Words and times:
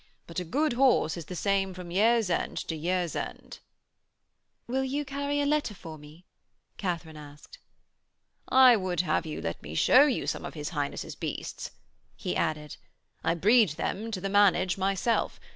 But 0.25 0.39
a 0.39 0.43
good 0.43 0.73
horse 0.73 1.15
is 1.15 1.25
the 1.25 1.35
same 1.35 1.75
from 1.75 1.91
year's 1.91 2.31
end 2.31 2.57
to 2.67 2.75
year's 2.75 3.15
end....' 3.15 3.59
'Will 4.65 4.83
you 4.83 5.05
carry 5.05 5.39
a 5.39 5.45
letter 5.45 5.75
for 5.75 5.99
me?' 5.99 6.25
Katharine 6.77 7.17
asked. 7.17 7.59
'I 8.49 8.77
would 8.77 9.01
have 9.01 9.27
you 9.27 9.41
let 9.43 9.61
me 9.61 9.75
show 9.75 10.07
you 10.07 10.25
some 10.25 10.43
of 10.43 10.55
his 10.55 10.69
Highness' 10.69 11.13
beasts,' 11.13 11.69
he 12.15 12.35
added. 12.35 12.77
'I 13.23 13.35
breed 13.35 13.69
them 13.77 14.09
to 14.09 14.19
the 14.19 14.27
manage 14.27 14.75
myself. 14.75 15.39